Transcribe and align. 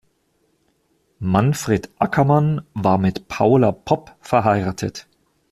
Manfred 1.19 1.91
Ackermann 1.99 2.65
war 2.73 2.97
mit 2.97 3.27
Paula 3.27 3.71
Popp 3.71 4.15
verheiratet. 4.19 5.07